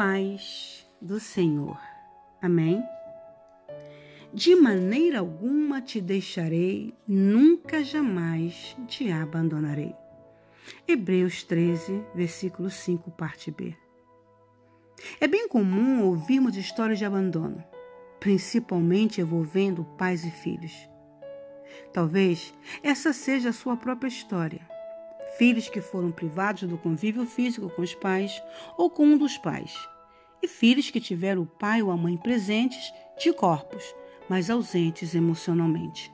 paz 0.00 0.90
do 0.98 1.20
Senhor. 1.20 1.78
Amém? 2.40 2.82
De 4.32 4.56
maneira 4.56 5.18
alguma 5.18 5.82
te 5.82 6.00
deixarei, 6.00 6.94
nunca 7.06 7.84
jamais 7.84 8.74
te 8.88 9.12
abandonarei. 9.12 9.94
Hebreus 10.88 11.42
13, 11.42 12.02
versículo 12.14 12.70
5, 12.70 13.10
parte 13.10 13.50
B. 13.50 13.76
É 15.20 15.26
bem 15.26 15.46
comum 15.46 16.02
ouvirmos 16.04 16.56
histórias 16.56 16.98
de 16.98 17.04
abandono, 17.04 17.62
principalmente 18.18 19.20
envolvendo 19.20 19.84
pais 19.98 20.24
e 20.24 20.30
filhos. 20.30 20.72
Talvez 21.92 22.54
essa 22.82 23.12
seja 23.12 23.50
a 23.50 23.52
sua 23.52 23.76
própria 23.76 24.08
história 24.08 24.69
filhos 25.38 25.68
que 25.68 25.80
foram 25.80 26.10
privados 26.10 26.62
do 26.62 26.78
convívio 26.78 27.24
físico 27.26 27.70
com 27.70 27.82
os 27.82 27.94
pais 27.94 28.42
ou 28.76 28.90
com 28.90 29.04
um 29.04 29.18
dos 29.18 29.38
pais, 29.38 29.74
e 30.42 30.48
filhos 30.48 30.90
que 30.90 31.00
tiveram 31.00 31.42
o 31.42 31.46
pai 31.46 31.82
ou 31.82 31.90
a 31.90 31.96
mãe 31.96 32.16
presentes 32.16 32.92
de 33.18 33.32
corpos, 33.32 33.94
mas 34.28 34.48
ausentes 34.48 35.14
emocionalmente. 35.14 36.12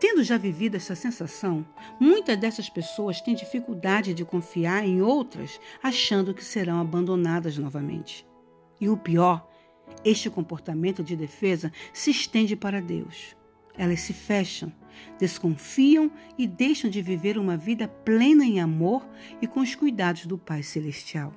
Tendo 0.00 0.24
já 0.24 0.36
vivido 0.36 0.76
essa 0.76 0.96
sensação, 0.96 1.64
muitas 2.00 2.36
dessas 2.36 2.68
pessoas 2.68 3.20
têm 3.20 3.34
dificuldade 3.34 4.12
de 4.12 4.24
confiar 4.24 4.84
em 4.84 5.00
outras, 5.00 5.60
achando 5.82 6.34
que 6.34 6.44
serão 6.44 6.80
abandonadas 6.80 7.56
novamente. 7.56 8.26
E 8.80 8.88
o 8.88 8.96
pior, 8.96 9.48
este 10.04 10.28
comportamento 10.28 11.04
de 11.04 11.14
defesa 11.14 11.72
se 11.92 12.10
estende 12.10 12.56
para 12.56 12.80
Deus. 12.80 13.36
Elas 13.80 14.00
se 14.00 14.12
fecham, 14.12 14.70
desconfiam 15.18 16.10
e 16.36 16.46
deixam 16.46 16.90
de 16.90 17.00
viver 17.00 17.38
uma 17.38 17.56
vida 17.56 17.88
plena 17.88 18.44
em 18.44 18.60
amor 18.60 19.08
e 19.40 19.46
com 19.46 19.60
os 19.60 19.74
cuidados 19.74 20.26
do 20.26 20.36
Pai 20.36 20.62
Celestial. 20.62 21.32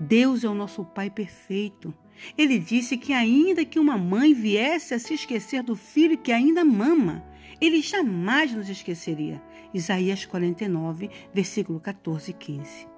Deus 0.00 0.44
é 0.44 0.48
o 0.48 0.54
nosso 0.54 0.82
Pai 0.82 1.10
perfeito. 1.10 1.92
Ele 2.38 2.58
disse 2.58 2.96
que, 2.96 3.12
ainda 3.12 3.66
que 3.66 3.78
uma 3.78 3.98
mãe 3.98 4.32
viesse 4.32 4.94
a 4.94 4.98
se 4.98 5.12
esquecer 5.12 5.62
do 5.62 5.76
filho 5.76 6.16
que 6.16 6.32
ainda 6.32 6.64
mama, 6.64 7.22
ele 7.60 7.82
jamais 7.82 8.54
nos 8.54 8.70
esqueceria. 8.70 9.42
Isaías 9.74 10.24
49, 10.24 11.10
versículo 11.34 11.78
14 11.80 12.30
e 12.30 12.32
15. 12.32 12.93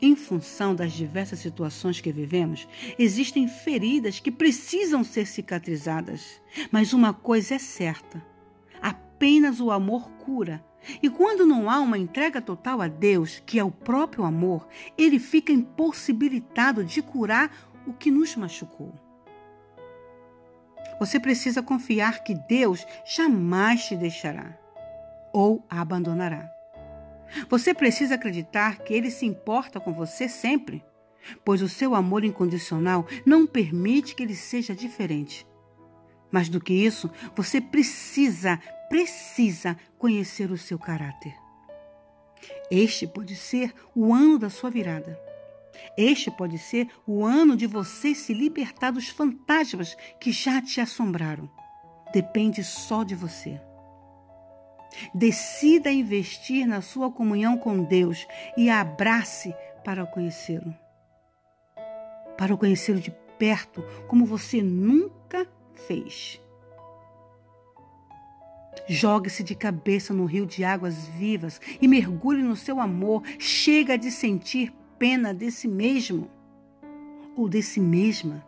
Em 0.00 0.14
função 0.14 0.74
das 0.74 0.92
diversas 0.92 1.40
situações 1.40 2.00
que 2.00 2.12
vivemos, 2.12 2.68
existem 2.98 3.48
feridas 3.48 4.20
que 4.20 4.30
precisam 4.30 5.02
ser 5.02 5.26
cicatrizadas. 5.26 6.40
Mas 6.70 6.92
uma 6.92 7.12
coisa 7.12 7.56
é 7.56 7.58
certa: 7.58 8.24
apenas 8.80 9.60
o 9.60 9.70
amor 9.70 10.08
cura. 10.12 10.64
E 11.02 11.10
quando 11.10 11.44
não 11.44 11.68
há 11.68 11.80
uma 11.80 11.98
entrega 11.98 12.40
total 12.40 12.80
a 12.80 12.86
Deus, 12.86 13.42
que 13.44 13.58
é 13.58 13.64
o 13.64 13.70
próprio 13.70 14.24
amor, 14.24 14.68
ele 14.96 15.18
fica 15.18 15.52
impossibilitado 15.52 16.84
de 16.84 17.02
curar 17.02 17.50
o 17.84 17.92
que 17.92 18.10
nos 18.10 18.36
machucou. 18.36 18.94
Você 21.00 21.18
precisa 21.18 21.62
confiar 21.62 22.22
que 22.22 22.34
Deus 22.34 22.86
jamais 23.04 23.84
te 23.84 23.96
deixará 23.96 24.56
ou 25.32 25.64
abandonará. 25.68 26.57
Você 27.48 27.74
precisa 27.74 28.14
acreditar 28.14 28.78
que 28.78 28.92
Ele 28.94 29.10
se 29.10 29.26
importa 29.26 29.78
com 29.80 29.92
você 29.92 30.28
sempre, 30.28 30.82
pois 31.44 31.62
o 31.62 31.68
seu 31.68 31.94
amor 31.94 32.24
incondicional 32.24 33.06
não 33.24 33.46
permite 33.46 34.14
que 34.14 34.22
ele 34.22 34.34
seja 34.34 34.74
diferente. 34.74 35.46
Mais 36.30 36.48
do 36.48 36.60
que 36.60 36.72
isso, 36.72 37.10
você 37.34 37.60
precisa, 37.60 38.58
precisa 38.88 39.76
conhecer 39.98 40.50
o 40.50 40.58
seu 40.58 40.78
caráter. 40.78 41.34
Este 42.70 43.06
pode 43.06 43.34
ser 43.34 43.72
o 43.94 44.12
ano 44.12 44.38
da 44.38 44.50
sua 44.50 44.70
virada. 44.70 45.18
Este 45.96 46.30
pode 46.30 46.58
ser 46.58 46.88
o 47.06 47.24
ano 47.24 47.56
de 47.56 47.66
você 47.66 48.14
se 48.14 48.34
libertar 48.34 48.90
dos 48.90 49.08
fantasmas 49.08 49.96
que 50.20 50.32
já 50.32 50.60
te 50.60 50.80
assombraram. 50.80 51.50
Depende 52.12 52.62
só 52.64 53.04
de 53.04 53.14
você. 53.14 53.60
Decida 55.14 55.90
investir 55.90 56.66
na 56.66 56.80
sua 56.80 57.10
comunhão 57.10 57.56
com 57.56 57.82
Deus 57.82 58.26
e 58.56 58.70
abrace 58.70 59.54
para 59.84 60.06
conhecê-lo. 60.06 60.74
Para 62.36 62.54
o 62.54 62.58
conhecê-lo 62.58 63.00
de 63.00 63.10
perto, 63.38 63.82
como 64.06 64.24
você 64.24 64.62
nunca 64.62 65.46
fez. 65.86 66.40
Jogue-se 68.86 69.42
de 69.42 69.54
cabeça 69.54 70.14
no 70.14 70.24
rio 70.24 70.46
de 70.46 70.64
águas 70.64 71.06
vivas 71.08 71.60
e 71.80 71.86
mergulhe 71.86 72.42
no 72.42 72.56
seu 72.56 72.80
amor. 72.80 73.22
Chega 73.38 73.98
de 73.98 74.10
sentir 74.10 74.72
pena 74.98 75.34
desse 75.34 75.68
mesmo 75.68 76.30
ou 77.36 77.48
desse 77.48 77.80
mesma. 77.80 78.47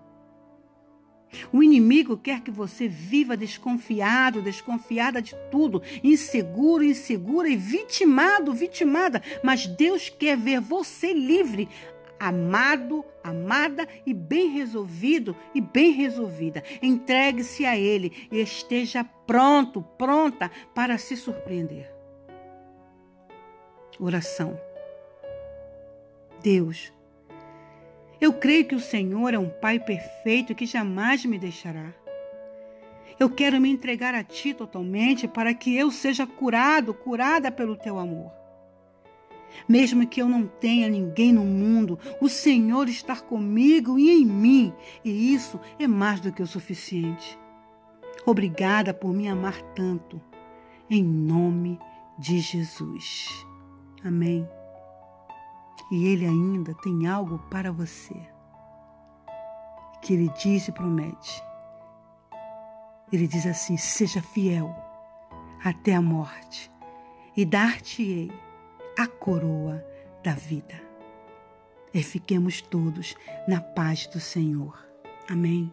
O 1.52 1.62
inimigo 1.62 2.16
quer 2.16 2.40
que 2.40 2.50
você 2.50 2.86
viva 2.86 3.36
desconfiado, 3.36 4.42
desconfiada 4.42 5.20
de 5.20 5.34
tudo, 5.50 5.82
inseguro, 6.02 6.84
insegura 6.84 7.48
e 7.48 7.56
vitimado, 7.56 8.52
vitimada. 8.52 9.22
Mas 9.42 9.66
Deus 9.66 10.08
quer 10.08 10.36
ver 10.36 10.60
você 10.60 11.12
livre, 11.12 11.68
amado, 12.18 13.04
amada 13.24 13.88
e 14.06 14.14
bem 14.14 14.50
resolvido 14.50 15.34
e 15.54 15.60
bem 15.60 15.92
resolvida. 15.92 16.62
Entregue-se 16.80 17.64
a 17.64 17.76
Ele 17.76 18.28
e 18.30 18.40
esteja 18.40 19.02
pronto, 19.26 19.82
pronta 19.82 20.50
para 20.74 20.98
se 20.98 21.16
surpreender. 21.16 21.90
Oração. 23.98 24.58
Deus, 26.42 26.92
eu 28.20 28.32
creio 28.32 28.66
que 28.66 28.74
o 28.74 28.80
Senhor 28.80 29.32
é 29.32 29.38
um 29.38 29.48
Pai 29.48 29.80
perfeito 29.80 30.54
que 30.54 30.66
jamais 30.66 31.24
me 31.24 31.38
deixará. 31.38 31.94
Eu 33.18 33.30
quero 33.30 33.60
me 33.60 33.70
entregar 33.70 34.14
a 34.14 34.22
Ti 34.22 34.54
totalmente 34.54 35.26
para 35.26 35.54
que 35.54 35.76
eu 35.76 35.90
seja 35.90 36.26
curado, 36.26 36.94
curada 36.94 37.50
pelo 37.50 37.76
Teu 37.76 37.98
amor. 37.98 38.30
Mesmo 39.68 40.06
que 40.06 40.22
eu 40.22 40.28
não 40.28 40.46
tenha 40.46 40.88
ninguém 40.88 41.32
no 41.32 41.44
mundo, 41.44 41.98
o 42.20 42.28
Senhor 42.28 42.88
está 42.88 43.16
comigo 43.16 43.98
e 43.98 44.10
em 44.10 44.24
mim, 44.24 44.72
e 45.04 45.34
isso 45.34 45.58
é 45.78 45.86
mais 45.86 46.20
do 46.20 46.32
que 46.32 46.42
o 46.42 46.46
suficiente. 46.46 47.38
Obrigada 48.24 48.94
por 48.94 49.12
me 49.12 49.28
amar 49.28 49.60
tanto. 49.74 50.20
Em 50.88 51.02
nome 51.02 51.78
de 52.18 52.38
Jesus. 52.38 53.28
Amém 54.04 54.48
e 55.90 56.06
Ele 56.06 56.26
ainda 56.26 56.74
tem 56.74 57.06
algo 57.06 57.38
para 57.50 57.72
você. 57.72 58.16
Que 60.02 60.14
Ele 60.14 60.28
diz 60.40 60.68
e 60.68 60.72
promete. 60.72 61.42
Ele 63.12 63.26
diz 63.26 63.46
assim: 63.46 63.76
seja 63.76 64.22
fiel 64.22 64.74
até 65.64 65.94
a 65.94 66.00
morte, 66.00 66.70
e 67.36 67.44
dar-te-ei 67.44 68.30
a 68.98 69.06
coroa 69.06 69.84
da 70.22 70.34
vida. 70.34 70.80
E 71.92 72.02
fiquemos 72.02 72.62
todos 72.62 73.16
na 73.48 73.60
paz 73.60 74.06
do 74.06 74.20
Senhor. 74.20 74.78
Amém. 75.28 75.72